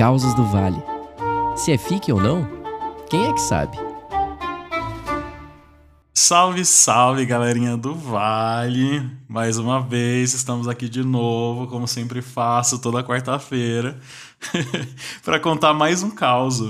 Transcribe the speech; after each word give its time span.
Causas 0.00 0.32
do 0.32 0.46
Vale. 0.46 0.82
Se 1.54 1.72
é 1.72 1.76
fique 1.76 2.10
ou 2.10 2.18
não, 2.18 2.48
quem 3.10 3.26
é 3.26 3.34
que 3.34 3.40
sabe? 3.42 3.76
Salve, 6.14 6.64
salve, 6.64 7.26
galerinha 7.26 7.76
do 7.76 7.94
Vale! 7.94 9.06
Mais 9.28 9.58
uma 9.58 9.78
vez, 9.78 10.32
estamos 10.32 10.66
aqui 10.66 10.88
de 10.88 11.04
novo, 11.04 11.66
como 11.66 11.86
sempre 11.86 12.22
faço 12.22 12.78
toda 12.78 13.04
quarta-feira, 13.04 14.00
para 15.22 15.38
contar 15.38 15.74
mais 15.74 16.02
um 16.02 16.10
caos. 16.10 16.62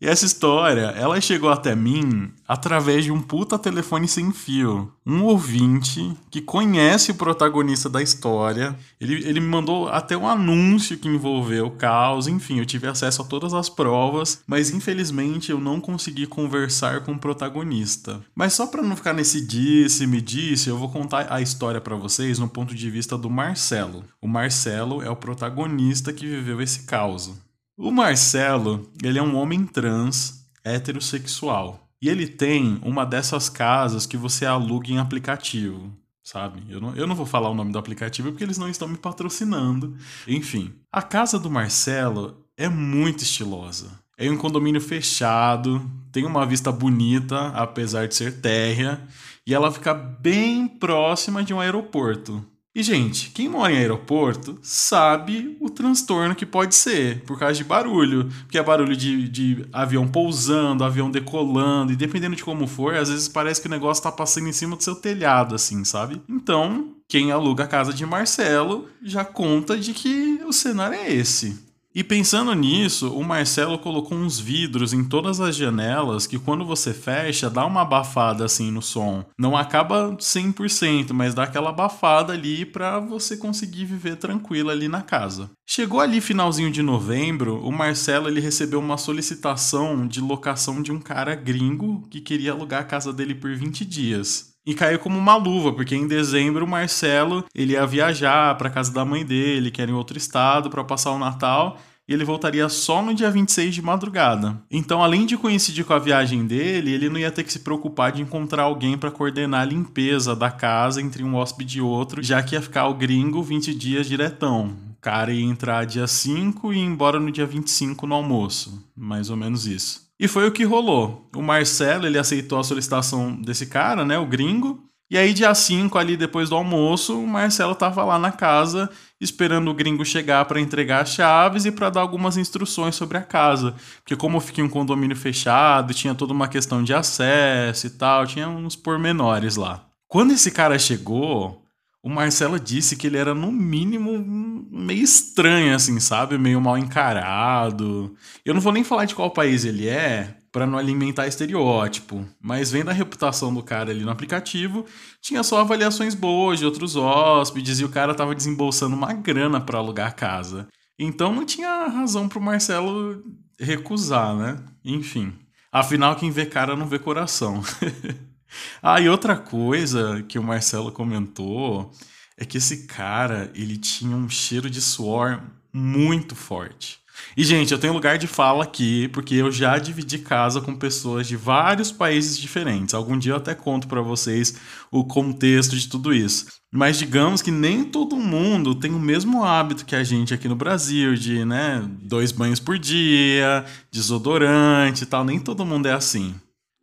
E 0.00 0.06
essa 0.06 0.26
história, 0.26 0.92
ela 0.96 1.18
chegou 1.20 1.48
até 1.48 1.74
mim 1.74 2.30
através 2.46 3.04
de 3.04 3.10
um 3.10 3.20
puta 3.20 3.58
telefone 3.58 4.06
sem 4.06 4.30
fio. 4.30 4.92
Um 5.06 5.22
ouvinte 5.22 6.14
que 6.30 6.40
conhece 6.40 7.12
o 7.12 7.14
protagonista 7.14 7.88
da 7.88 8.02
história. 8.02 8.76
Ele, 9.00 9.14
ele 9.26 9.40
me 9.40 9.46
mandou 9.46 9.88
até 9.88 10.16
um 10.16 10.28
anúncio 10.28 10.98
que 10.98 11.08
envolveu 11.08 11.66
o 11.66 11.70
caos. 11.70 12.26
Enfim, 12.26 12.58
eu 12.58 12.66
tive 12.66 12.86
acesso 12.86 13.22
a 13.22 13.24
todas 13.24 13.54
as 13.54 13.70
provas, 13.70 14.42
mas 14.46 14.70
infelizmente 14.70 15.50
eu 15.50 15.58
não 15.58 15.80
consegui 15.80 16.26
conversar 16.26 17.00
com 17.00 17.12
o 17.12 17.18
protagonista. 17.18 18.20
Mas 18.34 18.52
só 18.52 18.66
para 18.66 18.82
não 18.82 18.96
ficar 18.96 19.14
nesse 19.14 19.46
disse, 19.46 20.06
me 20.06 20.20
disse, 20.20 20.68
eu 20.68 20.76
vou 20.76 20.90
contar 20.90 21.26
a 21.30 21.40
história 21.40 21.80
para 21.80 21.96
vocês 21.96 22.38
no 22.38 22.48
ponto 22.48 22.74
de 22.74 22.90
vista 22.90 23.16
do 23.16 23.30
Marcelo. 23.30 24.04
O 24.20 24.28
Marcelo 24.28 25.02
é 25.02 25.08
o 25.08 25.16
protagonista 25.16 26.12
que 26.12 26.26
viveu 26.26 26.60
esse 26.60 26.80
caos. 26.84 27.32
O 27.78 27.90
Marcelo, 27.90 28.90
ele 29.04 29.18
é 29.18 29.22
um 29.22 29.36
homem 29.36 29.66
trans, 29.66 30.48
heterossexual. 30.64 31.86
E 32.00 32.08
ele 32.08 32.26
tem 32.26 32.80
uma 32.82 33.04
dessas 33.04 33.50
casas 33.50 34.06
que 34.06 34.16
você 34.16 34.46
aluga 34.46 34.90
em 34.90 34.98
aplicativo, 34.98 35.92
sabe? 36.22 36.62
Eu 36.70 36.80
não, 36.80 36.96
eu 36.96 37.06
não 37.06 37.14
vou 37.14 37.26
falar 37.26 37.50
o 37.50 37.54
nome 37.54 37.72
do 37.72 37.78
aplicativo 37.78 38.30
porque 38.30 38.44
eles 38.44 38.56
não 38.56 38.70
estão 38.70 38.88
me 38.88 38.96
patrocinando. 38.96 39.94
Enfim, 40.26 40.72
a 40.90 41.02
casa 41.02 41.38
do 41.38 41.50
Marcelo 41.50 42.46
é 42.56 42.66
muito 42.66 43.22
estilosa. 43.22 43.90
É 44.16 44.30
um 44.30 44.38
condomínio 44.38 44.80
fechado, 44.80 45.90
tem 46.10 46.24
uma 46.24 46.46
vista 46.46 46.72
bonita, 46.72 47.48
apesar 47.48 48.08
de 48.08 48.14
ser 48.14 48.40
térrea, 48.40 49.06
e 49.46 49.52
ela 49.52 49.70
fica 49.70 49.92
bem 49.92 50.66
próxima 50.66 51.44
de 51.44 51.52
um 51.52 51.60
aeroporto. 51.60 52.42
E, 52.76 52.82
gente, 52.82 53.30
quem 53.30 53.48
mora 53.48 53.72
em 53.72 53.78
aeroporto 53.78 54.58
sabe 54.60 55.56
o 55.58 55.70
transtorno 55.70 56.34
que 56.34 56.44
pode 56.44 56.74
ser 56.74 57.22
por 57.22 57.38
causa 57.38 57.54
de 57.54 57.64
barulho. 57.64 58.28
Porque 58.42 58.58
é 58.58 58.62
barulho 58.62 58.94
de, 58.94 59.30
de 59.30 59.64
avião 59.72 60.06
pousando, 60.06 60.84
avião 60.84 61.10
decolando, 61.10 61.94
e 61.94 61.96
dependendo 61.96 62.36
de 62.36 62.44
como 62.44 62.66
for, 62.66 62.94
às 62.94 63.08
vezes 63.08 63.28
parece 63.28 63.62
que 63.62 63.66
o 63.66 63.70
negócio 63.70 64.02
tá 64.02 64.12
passando 64.12 64.48
em 64.48 64.52
cima 64.52 64.76
do 64.76 64.82
seu 64.82 64.94
telhado, 64.94 65.54
assim, 65.54 65.84
sabe? 65.84 66.20
Então, 66.28 66.90
quem 67.08 67.32
aluga 67.32 67.64
a 67.64 67.66
casa 67.66 67.94
de 67.94 68.04
Marcelo 68.04 68.86
já 69.02 69.24
conta 69.24 69.78
de 69.78 69.94
que 69.94 70.42
o 70.46 70.52
cenário 70.52 70.98
é 70.98 71.10
esse. 71.10 71.65
E 71.96 72.04
pensando 72.04 72.52
nisso, 72.52 73.10
o 73.14 73.24
Marcelo 73.24 73.78
colocou 73.78 74.18
uns 74.18 74.38
vidros 74.38 74.92
em 74.92 75.02
todas 75.02 75.40
as 75.40 75.56
janelas 75.56 76.26
que 76.26 76.38
quando 76.38 76.62
você 76.62 76.92
fecha, 76.92 77.48
dá 77.48 77.64
uma 77.64 77.80
abafada 77.80 78.44
assim 78.44 78.70
no 78.70 78.82
som. 78.82 79.24
Não 79.38 79.56
acaba 79.56 80.14
100%, 80.14 81.14
mas 81.14 81.32
dá 81.32 81.44
aquela 81.44 81.70
abafada 81.70 82.34
ali 82.34 82.66
para 82.66 83.00
você 83.00 83.34
conseguir 83.34 83.86
viver 83.86 84.16
tranquilo 84.16 84.68
ali 84.68 84.88
na 84.88 85.00
casa. 85.00 85.50
Chegou 85.66 85.98
ali 85.98 86.20
finalzinho 86.20 86.70
de 86.70 86.82
novembro, 86.82 87.66
o 87.66 87.72
Marcelo 87.72 88.28
ele 88.28 88.42
recebeu 88.42 88.78
uma 88.78 88.98
solicitação 88.98 90.06
de 90.06 90.20
locação 90.20 90.82
de 90.82 90.92
um 90.92 91.00
cara 91.00 91.34
gringo 91.34 92.06
que 92.10 92.20
queria 92.20 92.52
alugar 92.52 92.82
a 92.82 92.84
casa 92.84 93.10
dele 93.10 93.34
por 93.34 93.56
20 93.56 93.86
dias 93.86 94.54
e 94.66 94.74
caiu 94.74 94.98
como 94.98 95.16
uma 95.16 95.36
luva, 95.36 95.72
porque 95.72 95.94
em 95.94 96.08
dezembro 96.08 96.64
o 96.64 96.68
Marcelo 96.68 97.44
ele 97.54 97.74
ia 97.74 97.86
viajar 97.86 98.56
para 98.56 98.68
casa 98.68 98.92
da 98.92 99.04
mãe 99.04 99.24
dele, 99.24 99.70
que 99.70 99.80
era 99.80 99.90
em 99.90 99.94
outro 99.94 100.18
estado, 100.18 100.68
para 100.68 100.82
passar 100.82 101.12
o 101.12 101.18
Natal, 101.18 101.78
e 102.08 102.12
ele 102.12 102.24
voltaria 102.24 102.68
só 102.68 103.02
no 103.02 103.14
dia 103.14 103.30
26 103.30 103.74
de 103.74 103.82
madrugada. 103.82 104.60
Então, 104.70 105.02
além 105.02 105.26
de 105.26 105.36
coincidir 105.36 105.84
com 105.84 105.92
a 105.92 105.98
viagem 105.98 106.46
dele, 106.46 106.92
ele 106.92 107.08
não 107.08 107.18
ia 107.18 107.30
ter 107.30 107.44
que 107.44 107.52
se 107.52 107.60
preocupar 107.60 108.12
de 108.12 108.22
encontrar 108.22 108.64
alguém 108.64 108.96
para 108.96 109.10
coordenar 109.10 109.62
a 109.62 109.64
limpeza 109.64 110.34
da 110.34 110.50
casa 110.50 111.00
entre 111.00 111.24
um 111.24 111.34
hóspede 111.34 111.78
e 111.78 111.82
outro, 111.82 112.22
já 112.22 112.42
que 112.42 112.54
ia 112.54 112.62
ficar 112.62 112.88
o 112.88 112.94
gringo 112.94 113.42
20 113.42 113.74
dias 113.74 114.06
diretão. 114.06 114.76
O 114.92 115.00
cara 115.00 115.32
ia 115.32 115.44
entrar 115.44 115.84
dia 115.84 116.06
5 116.06 116.72
e 116.72 116.78
ir 116.78 116.80
embora 116.80 117.18
no 117.18 117.30
dia 117.30 117.46
25 117.46 118.06
no 118.06 118.14
almoço. 118.14 118.84
Mais 118.96 119.30
ou 119.30 119.36
menos 119.36 119.66
isso. 119.66 120.05
E 120.18 120.26
foi 120.26 120.48
o 120.48 120.52
que 120.52 120.64
rolou. 120.64 121.28
O 121.34 121.42
Marcelo, 121.42 122.06
ele 122.06 122.18
aceitou 122.18 122.58
a 122.58 122.64
solicitação 122.64 123.34
desse 123.40 123.66
cara, 123.66 124.04
né, 124.04 124.18
o 124.18 124.26
gringo. 124.26 124.82
E 125.08 125.16
aí, 125.16 125.32
dia 125.32 125.54
5, 125.54 125.96
ali 125.98 126.16
depois 126.16 126.48
do 126.48 126.56
almoço, 126.56 127.20
o 127.20 127.26
Marcelo 127.28 127.76
tava 127.76 128.02
lá 128.04 128.18
na 128.18 128.32
casa, 128.32 128.90
esperando 129.20 129.70
o 129.70 129.74
gringo 129.74 130.04
chegar 130.04 130.44
para 130.46 130.60
entregar 130.60 131.02
as 131.02 131.10
chaves 131.10 131.64
e 131.64 131.70
para 131.70 131.90
dar 131.90 132.00
algumas 132.00 132.36
instruções 132.36 132.96
sobre 132.96 133.16
a 133.16 133.22
casa. 133.22 133.76
Porque 134.02 134.16
como 134.16 134.40
fiquei 134.40 134.64
em 134.64 134.66
um 134.66 134.70
condomínio 134.70 135.16
fechado, 135.16 135.94
tinha 135.94 136.14
toda 136.14 136.32
uma 136.32 136.48
questão 136.48 136.82
de 136.82 136.92
acesso 136.92 137.86
e 137.86 137.90
tal, 137.90 138.26
tinha 138.26 138.48
uns 138.48 138.74
pormenores 138.74 139.54
lá. 139.54 139.84
Quando 140.08 140.32
esse 140.32 140.50
cara 140.50 140.76
chegou, 140.76 141.65
o 142.06 142.08
Marcelo 142.08 142.60
disse 142.60 142.94
que 142.94 143.08
ele 143.08 143.16
era, 143.16 143.34
no 143.34 143.50
mínimo, 143.50 144.24
meio 144.70 145.02
estranho, 145.02 145.74
assim, 145.74 145.98
sabe? 145.98 146.38
Meio 146.38 146.60
mal 146.60 146.78
encarado. 146.78 148.14
Eu 148.44 148.54
não 148.54 148.60
vou 148.60 148.72
nem 148.72 148.84
falar 148.84 149.06
de 149.06 149.14
qual 149.16 149.28
país 149.28 149.64
ele 149.64 149.88
é, 149.88 150.36
para 150.52 150.68
não 150.68 150.78
alimentar 150.78 151.26
estereótipo. 151.26 152.24
Mas 152.40 152.70
vendo 152.70 152.90
a 152.90 152.92
reputação 152.92 153.52
do 153.52 153.60
cara 153.60 153.90
ali 153.90 154.04
no 154.04 154.12
aplicativo, 154.12 154.86
tinha 155.20 155.42
só 155.42 155.58
avaliações 155.58 156.14
boas 156.14 156.60
de 156.60 156.64
outros 156.64 156.94
hóspedes 156.94 157.80
e 157.80 157.84
o 157.84 157.88
cara 157.88 158.14
tava 158.14 158.36
desembolsando 158.36 158.94
uma 158.94 159.12
grana 159.12 159.60
para 159.60 159.78
alugar 159.78 160.06
a 160.06 160.12
casa. 160.12 160.68
Então 160.96 161.34
não 161.34 161.44
tinha 161.44 161.88
razão 161.88 162.28
pro 162.28 162.40
Marcelo 162.40 163.20
recusar, 163.58 164.36
né? 164.36 164.62
Enfim. 164.84 165.32
Afinal, 165.72 166.14
quem 166.14 166.30
vê 166.30 166.46
cara 166.46 166.76
não 166.76 166.86
vê 166.86 167.00
coração. 167.00 167.60
Ah, 168.82 169.00
e 169.00 169.08
outra 169.08 169.36
coisa 169.36 170.24
que 170.28 170.38
o 170.38 170.42
Marcelo 170.42 170.92
comentou 170.92 171.92
é 172.36 172.44
que 172.44 172.58
esse 172.58 172.86
cara, 172.86 173.50
ele 173.54 173.76
tinha 173.76 174.16
um 174.16 174.28
cheiro 174.28 174.68
de 174.68 174.80
suor 174.80 175.42
muito 175.72 176.34
forte. 176.34 177.00
E, 177.36 177.44
gente, 177.44 177.72
eu 177.72 177.78
tenho 177.78 177.92
lugar 177.92 178.18
de 178.18 178.26
fala 178.26 178.64
aqui, 178.64 179.08
porque 179.08 179.34
eu 179.34 179.50
já 179.50 179.78
dividi 179.78 180.18
casa 180.18 180.60
com 180.60 180.74
pessoas 180.74 181.26
de 181.26 181.36
vários 181.36 181.90
países 181.90 182.38
diferentes. 182.38 182.94
Algum 182.94 183.18
dia 183.18 183.32
eu 183.32 183.36
até 183.36 183.54
conto 183.54 183.88
para 183.88 184.00
vocês 184.00 184.56
o 184.90 185.04
contexto 185.04 185.76
de 185.76 185.88
tudo 185.88 186.12
isso. 186.12 186.46
Mas 186.70 186.98
digamos 186.98 187.40
que 187.40 187.50
nem 187.50 187.84
todo 187.84 188.16
mundo 188.16 188.74
tem 188.74 188.92
o 188.92 188.98
mesmo 188.98 189.44
hábito 189.44 189.84
que 189.84 189.96
a 189.96 190.04
gente 190.04 190.34
aqui 190.34 190.48
no 190.48 190.56
Brasil, 190.56 191.14
de, 191.14 191.44
né, 191.44 191.82
dois 192.02 192.32
banhos 192.32 192.60
por 192.60 192.78
dia, 192.78 193.64
desodorante 193.90 195.04
e 195.04 195.06
tal. 195.06 195.24
Nem 195.24 195.38
todo 195.38 195.64
mundo 195.64 195.86
é 195.86 195.92
assim. 195.92 196.34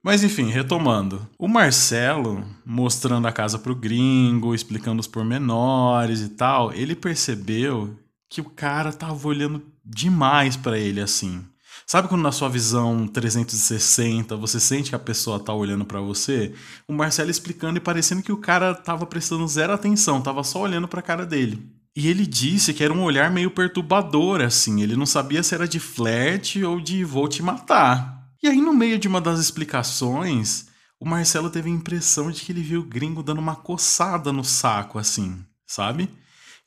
Mas 0.04 0.22
enfim, 0.22 0.50
retomando. 0.50 1.26
O 1.40 1.48
Marcelo, 1.48 2.44
mostrando 2.66 3.26
a 3.26 3.32
casa 3.32 3.58
pro 3.58 3.74
gringo, 3.74 4.54
explicando 4.54 5.00
os 5.00 5.08
pormenores 5.08 6.20
e 6.20 6.30
tal, 6.30 6.74
ele 6.74 6.94
percebeu 6.94 7.98
que 8.30 8.42
o 8.42 8.50
cara 8.50 8.92
tava 8.92 9.28
olhando 9.28 9.64
demais 9.86 10.58
para 10.58 10.78
ele 10.78 11.00
assim. 11.00 11.42
Sabe 11.86 12.08
quando 12.08 12.22
na 12.22 12.32
sua 12.32 12.50
visão 12.50 13.08
360 13.08 14.36
você 14.36 14.60
sente 14.60 14.90
que 14.90 14.96
a 14.96 15.00
pessoa 15.00 15.40
tá 15.40 15.54
olhando 15.54 15.86
para 15.86 16.02
você? 16.02 16.54
O 16.88 16.94
Marcelo 16.94 17.30
explicando 17.30 17.78
e 17.78 17.82
parecendo 17.82 18.24
que 18.24 18.32
o 18.32 18.38
cara 18.38 18.74
tava 18.74 19.06
prestando 19.06 19.48
zero 19.48 19.74
atenção, 19.74 20.22
tava 20.22 20.44
só 20.44 20.62
olhando 20.62 20.88
para 20.88 21.00
a 21.00 21.04
cara 21.04 21.26
dele. 21.26 21.66
E 21.96 22.08
ele 22.08 22.26
disse 22.26 22.74
que 22.74 22.84
era 22.84 22.94
um 22.94 23.04
olhar 23.04 23.30
meio 23.30 23.52
perturbador 23.52 24.42
assim, 24.42 24.82
ele 24.82 24.96
não 24.96 25.06
sabia 25.06 25.44
se 25.44 25.54
era 25.54 25.68
de 25.68 25.80
flerte 25.80 26.64
ou 26.64 26.82
de 26.82 27.04
vou 27.04 27.28
te 27.28 27.44
matar. 27.44 28.23
E 28.44 28.48
aí, 28.50 28.60
no 28.60 28.74
meio 28.74 29.00
de 29.00 29.08
uma 29.08 29.22
das 29.22 29.40
explicações, 29.40 30.66
o 31.00 31.08
Marcelo 31.08 31.50
teve 31.50 31.70
a 31.70 31.74
impressão 31.74 32.30
de 32.30 32.42
que 32.42 32.52
ele 32.52 32.62
viu 32.62 32.82
o 32.82 32.86
gringo 32.86 33.24
dando 33.24 33.40
uma 33.40 33.56
coçada 33.56 34.34
no 34.34 34.44
saco, 34.44 35.00
assim, 35.00 35.42
sabe? 35.66 36.10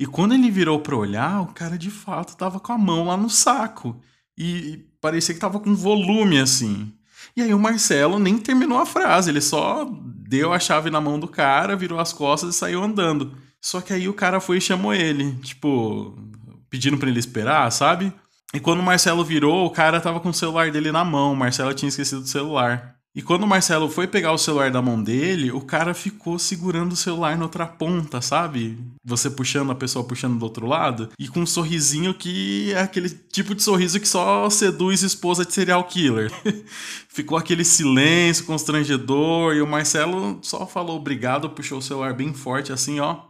E 0.00 0.06
quando 0.06 0.32
ele 0.32 0.50
virou 0.50 0.80
para 0.80 0.96
olhar, 0.96 1.42
o 1.42 1.52
cara 1.52 1.76
de 1.76 1.90
fato 1.90 2.34
tava 2.34 2.58
com 2.58 2.72
a 2.72 2.78
mão 2.78 3.04
lá 3.04 3.16
no 3.18 3.28
saco. 3.28 4.00
E 4.38 4.86
parecia 5.02 5.34
que 5.34 5.40
tava 5.40 5.60
com 5.60 5.76
volume, 5.76 6.38
assim. 6.38 6.90
E 7.36 7.42
aí 7.42 7.52
o 7.52 7.58
Marcelo 7.58 8.18
nem 8.18 8.38
terminou 8.38 8.78
a 8.78 8.86
frase, 8.86 9.28
ele 9.28 9.42
só 9.42 9.86
deu 10.26 10.54
a 10.54 10.58
chave 10.58 10.88
na 10.88 11.00
mão 11.00 11.20
do 11.20 11.28
cara, 11.28 11.76
virou 11.76 11.98
as 11.98 12.10
costas 12.10 12.54
e 12.54 12.58
saiu 12.58 12.82
andando. 12.82 13.36
Só 13.60 13.82
que 13.82 13.92
aí 13.92 14.08
o 14.08 14.14
cara 14.14 14.40
foi 14.40 14.56
e 14.56 14.62
chamou 14.62 14.94
ele, 14.94 15.34
tipo, 15.42 16.16
pedindo 16.70 16.96
para 16.96 17.10
ele 17.10 17.18
esperar, 17.18 17.70
sabe? 17.70 18.14
E 18.54 18.60
quando 18.60 18.80
o 18.80 18.82
Marcelo 18.82 19.24
virou, 19.24 19.66
o 19.66 19.70
cara 19.70 20.00
tava 20.00 20.20
com 20.20 20.30
o 20.30 20.34
celular 20.34 20.70
dele 20.70 20.92
na 20.92 21.04
mão. 21.04 21.32
O 21.32 21.36
Marcelo 21.36 21.74
tinha 21.74 21.88
esquecido 21.88 22.22
o 22.22 22.26
celular. 22.26 22.96
E 23.16 23.22
quando 23.22 23.44
o 23.44 23.46
Marcelo 23.46 23.88
foi 23.88 24.06
pegar 24.06 24.30
o 24.32 24.36
celular 24.36 24.70
da 24.70 24.82
mão 24.82 25.02
dele, 25.02 25.50
o 25.50 25.62
cara 25.62 25.94
ficou 25.94 26.38
segurando 26.38 26.92
o 26.92 26.96
celular 26.96 27.34
na 27.38 27.44
outra 27.44 27.66
ponta, 27.66 28.20
sabe? 28.20 28.78
Você 29.02 29.30
puxando, 29.30 29.72
a 29.72 29.74
pessoa 29.74 30.04
puxando 30.04 30.38
do 30.38 30.42
outro 30.42 30.66
lado. 30.66 31.08
E 31.18 31.26
com 31.26 31.40
um 31.40 31.46
sorrisinho 31.46 32.12
que 32.12 32.74
é 32.74 32.80
aquele 32.80 33.08
tipo 33.08 33.54
de 33.54 33.62
sorriso 33.62 33.98
que 33.98 34.06
só 34.06 34.50
seduz 34.50 35.02
esposa 35.02 35.46
de 35.46 35.54
serial 35.54 35.82
killer. 35.84 36.30
ficou 37.08 37.38
aquele 37.38 37.64
silêncio 37.64 38.44
constrangedor 38.44 39.54
e 39.54 39.62
o 39.62 39.66
Marcelo 39.66 40.38
só 40.42 40.66
falou 40.66 40.98
obrigado, 40.98 41.48
puxou 41.48 41.78
o 41.78 41.82
celular 41.82 42.12
bem 42.12 42.34
forte 42.34 42.70
assim, 42.70 43.00
ó, 43.00 43.20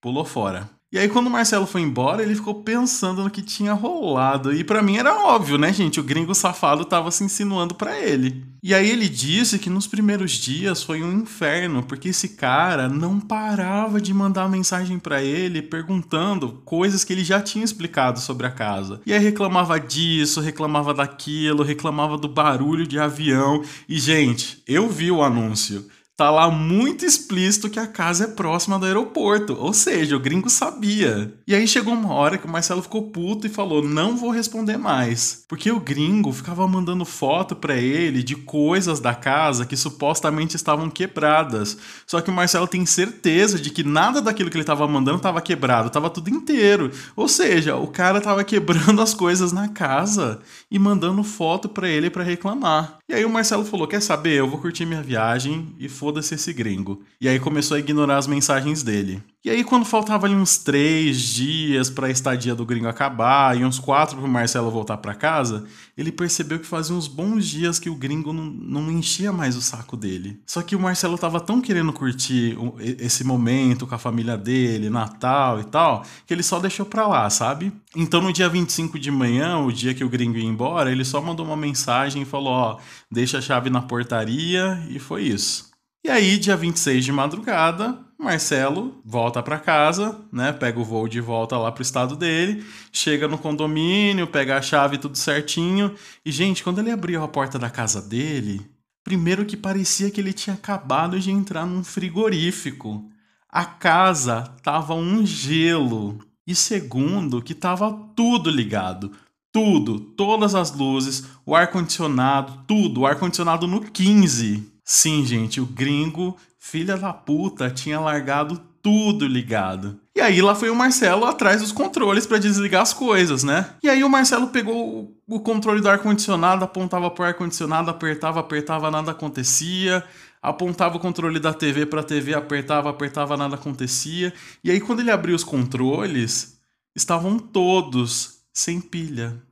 pulou 0.00 0.24
fora. 0.24 0.75
E 0.92 0.98
aí, 0.98 1.08
quando 1.08 1.26
o 1.26 1.30
Marcelo 1.30 1.66
foi 1.66 1.80
embora, 1.80 2.22
ele 2.22 2.36
ficou 2.36 2.62
pensando 2.62 3.24
no 3.24 3.30
que 3.30 3.42
tinha 3.42 3.72
rolado. 3.72 4.54
E 4.54 4.62
para 4.62 4.80
mim 4.80 4.96
era 4.96 5.18
óbvio, 5.26 5.58
né, 5.58 5.72
gente? 5.72 5.98
O 5.98 6.04
gringo 6.04 6.32
safado 6.32 6.84
tava 6.84 7.10
se 7.10 7.24
insinuando 7.24 7.74
para 7.74 7.98
ele. 7.98 8.46
E 8.62 8.72
aí 8.72 8.88
ele 8.88 9.08
disse 9.08 9.58
que 9.58 9.68
nos 9.68 9.88
primeiros 9.88 10.32
dias 10.32 10.84
foi 10.84 11.02
um 11.02 11.12
inferno, 11.12 11.82
porque 11.82 12.10
esse 12.10 12.30
cara 12.30 12.88
não 12.88 13.18
parava 13.18 14.00
de 14.00 14.14
mandar 14.14 14.48
mensagem 14.48 14.98
para 14.98 15.20
ele 15.22 15.60
perguntando 15.60 16.62
coisas 16.64 17.02
que 17.02 17.12
ele 17.12 17.24
já 17.24 17.40
tinha 17.40 17.64
explicado 17.64 18.20
sobre 18.20 18.46
a 18.46 18.50
casa. 18.50 19.00
E 19.04 19.12
aí 19.12 19.18
reclamava 19.18 19.80
disso, 19.80 20.40
reclamava 20.40 20.94
daquilo, 20.94 21.64
reclamava 21.64 22.16
do 22.16 22.28
barulho 22.28 22.86
de 22.86 22.98
avião. 22.98 23.62
E, 23.88 23.98
gente, 23.98 24.62
eu 24.66 24.88
vi 24.88 25.10
o 25.10 25.22
anúncio 25.22 25.86
tá 26.16 26.30
lá 26.30 26.50
muito 26.50 27.04
explícito 27.04 27.68
que 27.68 27.78
a 27.78 27.86
casa 27.86 28.24
é 28.24 28.28
próxima 28.28 28.78
do 28.78 28.86
aeroporto. 28.86 29.54
Ou 29.58 29.72
seja, 29.72 30.16
o 30.16 30.20
gringo 30.20 30.48
sabia. 30.48 31.34
E 31.46 31.54
aí 31.54 31.68
chegou 31.68 31.92
uma 31.92 32.12
hora 32.14 32.38
que 32.38 32.46
o 32.46 32.50
Marcelo 32.50 32.82
ficou 32.82 33.10
puto 33.10 33.46
e 33.46 33.50
falou: 33.50 33.82
"Não 33.82 34.16
vou 34.16 34.30
responder 34.30 34.76
mais". 34.78 35.44
Porque 35.48 35.70
o 35.70 35.78
gringo 35.80 36.32
ficava 36.32 36.66
mandando 36.66 37.04
foto 37.04 37.54
para 37.54 37.76
ele 37.76 38.22
de 38.22 38.34
coisas 38.34 38.98
da 38.98 39.14
casa 39.14 39.66
que 39.66 39.76
supostamente 39.76 40.56
estavam 40.56 40.88
quebradas. 40.88 41.76
Só 42.06 42.20
que 42.20 42.30
o 42.30 42.34
Marcelo 42.34 42.66
tem 42.66 42.86
certeza 42.86 43.58
de 43.58 43.70
que 43.70 43.84
nada 43.84 44.22
daquilo 44.22 44.50
que 44.50 44.56
ele 44.56 44.64
tava 44.64 44.86
mandando 44.88 45.18
tava 45.20 45.40
quebrado, 45.42 45.90
tava 45.90 46.08
tudo 46.10 46.30
inteiro. 46.30 46.90
Ou 47.14 47.28
seja, 47.28 47.76
o 47.76 47.88
cara 47.88 48.20
tava 48.20 48.42
quebrando 48.44 49.02
as 49.02 49.12
coisas 49.12 49.52
na 49.52 49.68
casa 49.68 50.40
e 50.70 50.78
mandando 50.78 51.22
foto 51.22 51.68
para 51.68 51.88
ele 51.88 52.08
para 52.10 52.24
reclamar. 52.24 52.95
E 53.08 53.14
aí 53.14 53.24
o 53.24 53.30
Marcelo 53.30 53.64
falou: 53.64 53.86
"Quer 53.86 54.00
saber? 54.02 54.34
Eu 54.34 54.48
vou 54.48 54.58
curtir 54.58 54.84
minha 54.84 55.02
viagem 55.02 55.74
e 55.78 55.88
foda-se 55.88 56.34
esse 56.34 56.52
gringo. 56.52 57.02
E 57.20 57.28
aí 57.28 57.38
começou 57.38 57.76
a 57.76 57.80
ignorar 57.80 58.18
as 58.18 58.26
mensagens 58.26 58.82
dele. 58.82 59.22
E 59.46 59.50
aí, 59.50 59.62
quando 59.62 59.84
faltava 59.84 60.26
ali 60.26 60.34
uns 60.34 60.58
três 60.58 61.20
dias 61.20 61.88
para 61.88 62.08
a 62.08 62.10
estadia 62.10 62.52
do 62.52 62.66
gringo 62.66 62.88
acabar 62.88 63.56
e 63.56 63.64
uns 63.64 63.78
quatro 63.78 64.16
para 64.16 64.26
o 64.26 64.28
Marcelo 64.28 64.72
voltar 64.72 64.96
para 64.96 65.14
casa, 65.14 65.66
ele 65.96 66.10
percebeu 66.10 66.58
que 66.58 66.66
fazia 66.66 66.96
uns 66.96 67.06
bons 67.06 67.46
dias 67.46 67.78
que 67.78 67.88
o 67.88 67.94
gringo 67.94 68.32
não, 68.32 68.42
não 68.42 68.90
enchia 68.90 69.30
mais 69.30 69.54
o 69.54 69.62
saco 69.62 69.96
dele. 69.96 70.40
Só 70.44 70.62
que 70.62 70.74
o 70.74 70.80
Marcelo 70.80 71.16
tava 71.16 71.38
tão 71.38 71.60
querendo 71.60 71.92
curtir 71.92 72.58
esse 72.98 73.22
momento 73.22 73.86
com 73.86 73.94
a 73.94 73.98
família 73.98 74.36
dele, 74.36 74.90
Natal 74.90 75.60
e 75.60 75.64
tal, 75.64 76.04
que 76.26 76.34
ele 76.34 76.42
só 76.42 76.58
deixou 76.58 76.84
pra 76.84 77.06
lá, 77.06 77.30
sabe? 77.30 77.72
Então, 77.94 78.20
no 78.20 78.32
dia 78.32 78.48
25 78.48 78.98
de 78.98 79.12
manhã, 79.12 79.58
o 79.58 79.70
dia 79.70 79.94
que 79.94 80.02
o 80.02 80.08
gringo 80.08 80.36
ia 80.36 80.44
embora, 80.44 80.90
ele 80.90 81.04
só 81.04 81.22
mandou 81.22 81.46
uma 81.46 81.56
mensagem 81.56 82.22
e 82.22 82.26
falou: 82.26 82.52
Ó, 82.52 82.78
deixa 83.10 83.38
a 83.38 83.42
chave 83.42 83.70
na 83.70 83.82
portaria, 83.82 84.82
e 84.88 84.98
foi 84.98 85.24
isso. 85.24 85.70
E 86.04 86.08
aí, 86.08 86.38
dia 86.38 86.56
26 86.56 87.04
de 87.04 87.12
madrugada, 87.12 87.98
Marcelo 88.18 89.00
volta 89.04 89.42
para 89.42 89.58
casa, 89.58 90.20
né? 90.32 90.52
Pega 90.52 90.80
o 90.80 90.84
voo 90.84 91.08
de 91.08 91.20
volta 91.20 91.58
lá 91.58 91.70
pro 91.70 91.82
estado 91.82 92.16
dele, 92.16 92.64
chega 92.92 93.28
no 93.28 93.36
condomínio, 93.36 94.26
pega 94.26 94.56
a 94.56 94.62
chave 94.62 94.98
tudo 94.98 95.18
certinho. 95.18 95.94
E 96.24 96.32
gente, 96.32 96.62
quando 96.62 96.78
ele 96.78 96.90
abriu 96.90 97.22
a 97.22 97.28
porta 97.28 97.58
da 97.58 97.68
casa 97.68 98.00
dele, 98.00 98.64
primeiro 99.04 99.44
que 99.44 99.56
parecia 99.56 100.10
que 100.10 100.20
ele 100.20 100.32
tinha 100.32 100.54
acabado 100.54 101.20
de 101.20 101.30
entrar 101.30 101.66
num 101.66 101.84
frigorífico. 101.84 103.10
A 103.48 103.64
casa 103.64 104.54
tava 104.62 104.94
um 104.94 105.24
gelo. 105.26 106.18
E 106.46 106.54
segundo, 106.54 107.42
que 107.42 107.54
tava 107.54 107.92
tudo 108.14 108.50
ligado. 108.50 109.12
Tudo, 109.56 109.98
todas 109.98 110.54
as 110.54 110.70
luzes, 110.70 111.24
o 111.46 111.56
ar 111.56 111.70
condicionado, 111.70 112.62
tudo, 112.66 113.00
o 113.00 113.06
ar 113.06 113.16
condicionado 113.16 113.66
no 113.66 113.80
15. 113.80 114.70
Sim, 114.84 115.24
gente, 115.24 115.62
o 115.62 115.64
gringo, 115.64 116.36
filha 116.58 116.94
da 116.98 117.10
puta, 117.10 117.70
tinha 117.70 117.98
largado 117.98 118.60
tudo 118.82 119.26
ligado. 119.26 119.98
E 120.14 120.20
aí 120.20 120.42
lá 120.42 120.54
foi 120.54 120.68
o 120.68 120.76
Marcelo 120.76 121.24
atrás 121.24 121.62
dos 121.62 121.72
controles 121.72 122.26
para 122.26 122.36
desligar 122.36 122.82
as 122.82 122.92
coisas, 122.92 123.44
né? 123.44 123.70
E 123.82 123.88
aí 123.88 124.04
o 124.04 124.10
Marcelo 124.10 124.48
pegou 124.48 125.16
o 125.26 125.40
controle 125.40 125.80
do 125.80 125.88
ar-condicionado, 125.88 126.62
apontava 126.62 127.10
pro 127.10 127.24
ar-condicionado, 127.24 127.90
apertava, 127.90 128.40
apertava, 128.40 128.90
nada 128.90 129.12
acontecia. 129.12 130.04
Apontava 130.42 130.98
o 130.98 131.00
controle 131.00 131.40
da 131.40 131.54
TV 131.54 131.86
pra 131.86 132.02
TV, 132.02 132.34
apertava, 132.34 132.90
apertava, 132.90 133.38
nada 133.38 133.54
acontecia. 133.54 134.34
E 134.62 134.70
aí 134.70 134.82
quando 134.82 135.00
ele 135.00 135.10
abriu 135.10 135.34
os 135.34 135.42
controles, 135.42 136.58
estavam 136.94 137.38
todos 137.38 138.36
sem 138.52 138.80
pilha. 138.80 139.45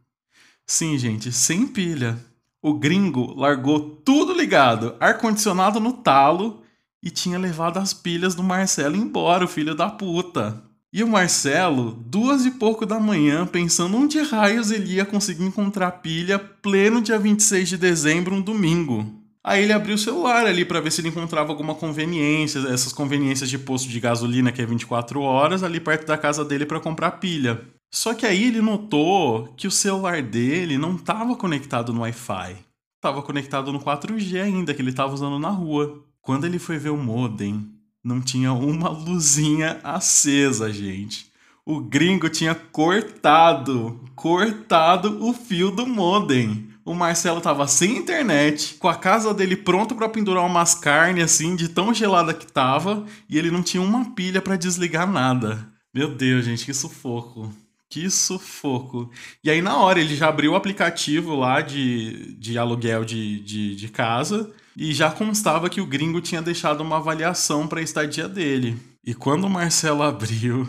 Sim, 0.67 0.97
gente, 0.99 1.31
sem 1.31 1.67
pilha 1.67 2.19
o 2.65 2.73
gringo 2.73 3.39
largou 3.39 3.79
tudo 3.79 4.33
ligado, 4.33 4.95
ar-condicionado 4.99 5.79
no 5.79 5.93
talo 5.93 6.63
e 7.03 7.11
tinha 7.11 7.39
levado 7.39 7.77
as 7.77 7.93
pilhas 7.93 8.35
do 8.35 8.43
Marcelo 8.43 8.97
embora, 8.97 9.45
o 9.45 9.49
filho 9.49 9.75
da 9.75 9.91
puta. 9.91 10.63
E 10.91 11.05
o 11.05 11.07
Marcelo, 11.07 11.91
duas 12.07 12.47
e 12.47 12.53
pouco 12.53 12.87
da 12.87 12.99
manhã, 12.99 13.47
pensando 13.47 13.99
onde 13.99 14.19
raios 14.23 14.71
ele 14.71 14.95
ia 14.95 15.05
conseguir 15.05 15.45
encontrar 15.45 15.91
pilha 15.91 16.39
pleno 16.39 17.03
dia 17.03 17.19
26 17.19 17.69
de 17.69 17.77
dezembro, 17.77 18.35
um 18.35 18.41
domingo. 18.41 19.13
Aí 19.45 19.63
ele 19.63 19.73
abriu 19.75 19.97
o 19.97 19.99
celular 19.99 20.47
ali 20.47 20.65
para 20.65 20.81
ver 20.81 20.91
se 20.91 21.03
ele 21.03 21.09
encontrava 21.09 21.53
alguma 21.53 21.75
conveniência, 21.75 22.61
essas 22.61 22.95
conveniências 22.95 23.51
de 23.51 23.59
posto 23.59 23.91
de 23.91 24.01
gasolina 24.01 24.51
que 24.51 24.63
é 24.63 24.65
24 24.65 25.21
horas 25.21 25.63
ali 25.63 25.81
perto 25.81 26.07
da 26.07 26.17
casa 26.17 26.43
dele 26.43 26.65
para 26.65 26.81
comprar 26.81 27.11
pilha. 27.11 27.61
Só 27.95 28.13
que 28.13 28.27
aí 28.27 28.43
ele 28.43 28.61
notou 28.61 29.55
que 29.57 29.69
o 29.69 29.71
celular 29.71 30.21
dele 30.21 30.77
não 30.77 30.97
estava 30.97 31.37
conectado 31.37 31.93
no 31.93 32.01
Wi-Fi. 32.01 32.57
Estava 32.97 33.23
conectado 33.23 33.73
no 33.73 33.79
4G 33.79 34.43
ainda, 34.43 34.75
que 34.75 34.83
ele 34.83 34.91
estava 34.91 35.15
usando 35.15 35.39
na 35.39 35.51
rua. 35.51 36.03
Quando 36.21 36.45
ele 36.45 36.59
foi 36.59 36.77
ver 36.77 36.89
o 36.89 36.97
modem, 36.97 37.71
não 38.03 38.21
tinha 38.21 38.53
uma 38.53 38.89
luzinha 38.91 39.79
acesa, 39.85 40.73
gente. 40.73 41.31
O 41.65 41.79
gringo 41.79 42.29
tinha 42.29 42.53
cortado, 42.53 44.01
cortado 44.17 45.25
o 45.25 45.33
fio 45.33 45.71
do 45.71 45.87
modem. 45.87 46.69
O 46.85 46.95
Marcelo 46.95 47.41
tava 47.41 47.69
sem 47.69 47.99
internet, 47.99 48.75
com 48.75 48.89
a 48.89 48.97
casa 48.97 49.33
dele 49.33 49.55
pronta 49.55 49.95
para 49.95 50.09
pendurar 50.09 50.45
umas 50.45 50.75
carnes 50.75 51.23
assim, 51.23 51.55
de 51.55 51.69
tão 51.69 51.95
gelada 51.95 52.35
que 52.35 52.51
tava, 52.51 53.07
e 53.31 53.39
ele 53.39 53.53
não 53.53 53.63
tinha 53.63 53.81
uma 53.81 54.17
pilha 54.17 54.43
para 54.43 54.57
desligar 54.57 55.09
nada. 55.09 55.73
Meu 55.95 56.13
Deus, 56.13 56.45
gente, 56.45 56.65
que 56.65 56.75
sufoco. 56.75 57.55
Que 57.95 58.11
sufoco. 58.11 59.09
E 59.45 59.49
aí, 59.49 59.63
na 59.63 59.77
hora, 59.77 60.01
ele 60.01 60.17
já 60.17 60.27
abriu 60.27 60.51
o 60.51 60.57
aplicativo 60.57 61.37
lá 61.37 61.61
de, 61.61 62.35
de 62.35 62.59
aluguel 62.59 63.05
de, 63.05 63.39
de, 63.39 63.77
de 63.77 63.89
casa 63.89 64.53
e 64.77 64.93
já 64.93 65.13
constava 65.13 65.71
que 65.71 65.81
o 65.81 65.87
gringo 65.87 66.21
tinha 66.21 66.43
deixado 66.43 66.81
uma 66.81 66.97
avaliação 66.97 67.69
para 67.69 67.79
a 67.79 67.85
estadia 67.85 68.29
dele. 68.29 68.77
E 69.05 69.15
quando 69.15 69.45
o 69.45 69.49
Marcelo 69.49 70.03
abriu, 70.03 70.69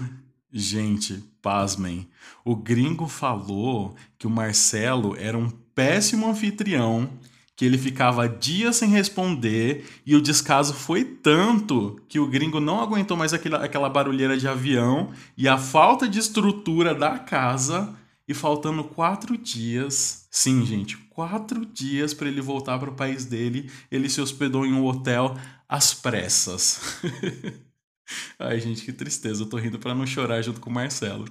gente, 0.53 1.23
pasmem, 1.41 2.07
o 2.43 2.55
gringo 2.55 3.07
falou 3.07 3.95
que 4.19 4.27
o 4.27 4.29
Marcelo 4.29 5.15
era 5.17 5.35
um 5.35 5.49
péssimo 5.49 6.29
anfitrião 6.29 7.09
que 7.55 7.63
ele 7.63 7.77
ficava 7.77 8.27
dias 8.27 8.75
sem 8.75 8.89
responder 8.89 9.85
e 10.05 10.15
o 10.15 10.21
descaso 10.21 10.73
foi 10.73 11.05
tanto 11.05 11.99
que 12.09 12.19
o 12.19 12.27
gringo 12.27 12.59
não 12.59 12.81
aguentou 12.81 13.15
mais 13.15 13.33
aquela, 13.33 13.63
aquela 13.63 13.89
barulheira 13.89 14.37
de 14.37 14.47
avião 14.47 15.11
e 15.37 15.47
a 15.47 15.57
falta 15.57 16.07
de 16.07 16.19
estrutura 16.19 16.93
da 16.93 17.17
casa. 17.17 17.95
E 18.27 18.33
faltando 18.33 18.83
quatro 18.83 19.37
dias, 19.37 20.27
sim, 20.31 20.65
gente, 20.65 20.97
quatro 20.97 21.63
dias 21.63 22.11
para 22.11 22.27
ele 22.27 22.41
voltar 22.41 22.79
para 22.79 22.89
o 22.89 22.95
país 22.95 23.23
dele, 23.23 23.69
ele 23.91 24.09
se 24.09 24.19
hospedou 24.19 24.65
em 24.65 24.73
um 24.73 24.83
hotel 24.83 25.37
às 25.69 25.93
pressas. 25.93 26.99
Ai, 28.39 28.59
gente, 28.59 28.83
que 28.83 28.91
tristeza. 28.91 29.43
Eu 29.43 29.49
tô 29.49 29.57
rindo 29.57 29.77
para 29.77 29.93
não 29.93 30.07
chorar 30.07 30.41
junto 30.41 30.59
com 30.59 30.71
o 30.71 30.73
Marcelo. 30.73 31.25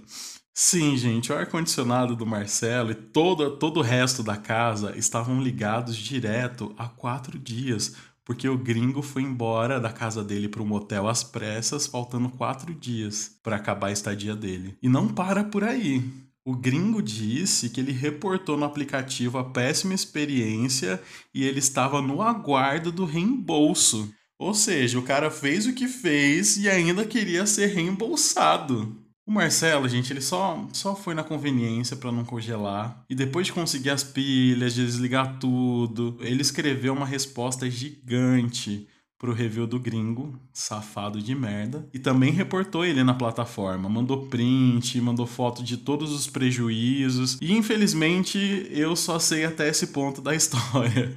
Sim, 0.57 0.97
gente, 0.97 1.33
o 1.33 1.37
ar-condicionado 1.37 2.15
do 2.15 2.25
Marcelo 2.25 2.93
e 2.93 2.95
todo, 2.95 3.57
todo 3.57 3.81
o 3.81 3.83
resto 3.83 4.23
da 4.23 4.37
casa 4.37 4.97
estavam 4.97 5.43
ligados 5.43 5.97
direto 5.97 6.73
há 6.79 6.89
quatro 6.89 7.37
dias, 7.37 7.97
porque 8.25 8.49
o 8.49 8.57
gringo 8.57 9.03
foi 9.03 9.23
embora 9.23 9.81
da 9.81 9.93
casa 9.93 10.23
dele 10.23 10.49
para 10.49 10.63
um 10.63 10.67
motel 10.67 11.09
às 11.09 11.25
pressas, 11.25 11.89
faltando 11.89 12.29
quatro 12.31 12.73
dias 12.73 13.37
para 13.43 13.57
acabar 13.57 13.89
a 13.89 13.93
estadia 13.93 14.37
dele. 14.37 14.79
E 14.81 14.89
não 14.89 15.09
para 15.09 15.43
por 15.43 15.65
aí. 15.65 16.05
O 16.45 16.55
gringo 16.55 17.03
disse 17.03 17.69
que 17.69 17.81
ele 17.81 17.91
reportou 17.91 18.57
no 18.57 18.65
aplicativo 18.65 19.39
a 19.39 19.45
péssima 19.45 19.93
experiência 19.93 21.03
e 21.35 21.43
ele 21.43 21.59
estava 21.59 22.01
no 22.01 22.23
aguardo 22.23 22.93
do 22.93 23.05
reembolso. 23.05 24.09
Ou 24.39 24.55
seja, 24.55 25.01
o 25.01 25.03
cara 25.03 25.33
fez 25.33 25.67
o 25.67 25.73
que 25.73 25.89
fez 25.89 26.57
e 26.59 26.69
ainda 26.69 27.05
queria 27.05 27.45
ser 27.45 27.67
reembolsado. 27.75 29.04
O 29.27 29.33
Marcelo, 29.33 29.89
gente, 29.89 30.13
ele 30.13 30.21
só, 30.21 30.69
só 30.73 30.95
foi 30.95 31.15
na 31.15 31.25
conveniência 31.25 31.97
para 31.97 32.13
não 32.13 32.25
congelar. 32.25 33.05
E 33.09 33.15
depois 33.15 33.47
de 33.47 33.55
conseguir 33.55 33.91
as 33.91 34.05
pilhas, 34.05 34.75
de 34.75 34.85
desligar 34.85 35.39
tudo, 35.39 36.19
ele 36.21 36.43
escreveu 36.43 36.93
uma 36.93 37.07
resposta 37.07 37.71
gigante 37.71 38.87
pro 39.19 39.33
review 39.33 39.67
do 39.67 39.81
gringo, 39.81 40.39
safado 40.53 41.23
de 41.23 41.35
merda, 41.35 41.89
e 41.95 41.99
também 41.99 42.31
reportou 42.31 42.85
ele 42.85 43.03
na 43.03 43.15
plataforma, 43.15 43.89
mandou 43.89 44.27
print, 44.27 45.01
mandou 45.01 45.27
foto 45.27 45.63
de 45.63 45.79
todos 45.79 46.13
os 46.13 46.27
prejuízos, 46.27 47.39
e 47.41 47.53
infelizmente 47.55 48.69
eu 48.71 48.95
só 48.95 49.19
sei 49.19 49.47
até 49.47 49.67
esse 49.67 49.87
ponto 49.87 50.21
da 50.21 50.35
história. 50.37 51.17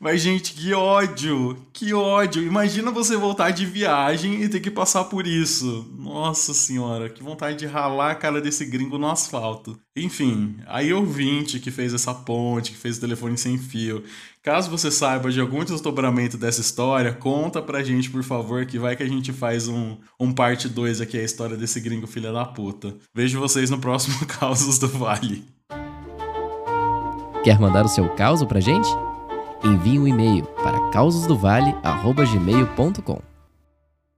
Mas, 0.00 0.20
gente, 0.20 0.52
que 0.52 0.72
ódio! 0.72 1.56
Que 1.72 1.92
ódio! 1.92 2.42
Imagina 2.42 2.90
você 2.90 3.16
voltar 3.16 3.50
de 3.50 3.66
viagem 3.66 4.42
e 4.42 4.48
ter 4.48 4.60
que 4.60 4.70
passar 4.70 5.04
por 5.04 5.26
isso. 5.26 5.86
Nossa 5.96 6.54
senhora, 6.54 7.08
que 7.08 7.22
vontade 7.22 7.58
de 7.58 7.66
ralar 7.66 8.12
a 8.12 8.14
cara 8.14 8.40
desse 8.40 8.64
gringo 8.64 8.98
no 8.98 9.10
asfalto. 9.10 9.78
Enfim, 9.96 10.56
aí 10.66 10.92
ouvinte 10.92 11.58
que 11.58 11.70
fez 11.70 11.92
essa 11.92 12.14
ponte, 12.14 12.70
que 12.70 12.78
fez 12.78 12.98
o 12.98 13.00
telefone 13.00 13.36
sem 13.36 13.58
fio. 13.58 14.04
Caso 14.42 14.70
você 14.70 14.90
saiba 14.90 15.30
de 15.30 15.40
algum 15.40 15.64
desdobramento 15.64 16.38
dessa 16.38 16.60
história, 16.60 17.12
conta 17.12 17.60
pra 17.60 17.82
gente, 17.82 18.08
por 18.08 18.22
favor, 18.22 18.64
que 18.64 18.78
vai 18.78 18.96
que 18.96 19.02
a 19.02 19.08
gente 19.08 19.32
faz 19.32 19.68
um, 19.68 19.96
um 20.18 20.32
parte 20.32 20.68
2 20.68 21.00
aqui, 21.00 21.18
a 21.18 21.24
história 21.24 21.56
desse 21.56 21.80
gringo 21.80 22.06
filha 22.06 22.32
da 22.32 22.44
puta. 22.44 22.94
Vejo 23.14 23.40
vocês 23.40 23.68
no 23.68 23.78
próximo 23.78 24.24
Causos 24.38 24.78
do 24.78 24.88
Vale. 24.88 25.44
Quer 27.44 27.58
mandar 27.58 27.84
o 27.84 27.88
seu 27.88 28.08
caos 28.14 28.44
pra 28.44 28.60
gente? 28.60 28.88
Envie 29.64 29.98
um 29.98 30.06
e-mail 30.06 30.44
para 30.62 30.78
causasdovale.gmail.com. 30.90 33.27